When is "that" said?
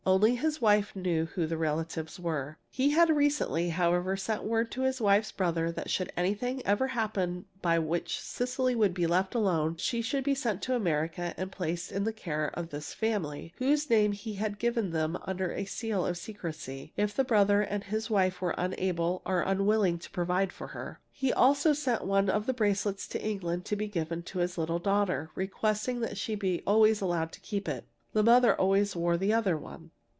5.73-5.91, 25.99-26.17